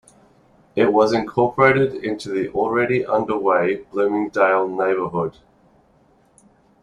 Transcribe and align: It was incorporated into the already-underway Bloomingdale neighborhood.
It 0.75 0.91
was 0.93 1.13
incorporated 1.13 2.03
into 2.03 2.29
the 2.29 2.49
already-underway 2.53 3.83
Bloomingdale 3.91 4.67
neighborhood. 4.67 5.37